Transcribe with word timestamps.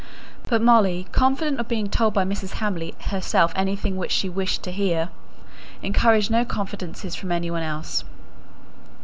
But 0.49 0.63
Molly, 0.63 1.05
confident 1.11 1.59
of 1.59 1.67
being 1.67 1.87
told 1.87 2.15
by 2.15 2.23
Mrs. 2.25 2.53
Hamley 2.53 2.95
herself 3.11 3.53
anything 3.55 3.97
which 3.97 4.09
she 4.11 4.29
wished 4.29 4.61
her 4.65 4.71
to 4.71 4.71
hear, 4.71 5.09
encouraged 5.83 6.31
no 6.31 6.43
confidences 6.43 7.13
from 7.13 7.31
any 7.31 7.51
one 7.51 7.61
else. 7.61 8.03